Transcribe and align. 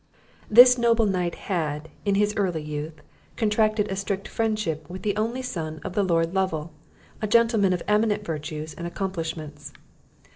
This 0.49 0.79
noble 0.79 1.05
knight 1.05 1.35
had, 1.45 1.87
in 2.05 2.15
his 2.15 2.33
early 2.35 2.63
youth, 2.63 3.03
contracted 3.35 3.87
a 3.91 3.95
strict 3.95 4.27
friendship 4.27 4.89
with 4.89 5.03
the 5.03 5.15
only 5.15 5.43
son 5.43 5.79
of 5.83 5.93
the 5.93 6.01
Lord 6.01 6.33
Lovel, 6.33 6.73
a 7.21 7.27
gentleman 7.27 7.71
of 7.71 7.83
eminent 7.87 8.25
virtues 8.25 8.73
and 8.73 8.87
accomplishments. 8.87 9.73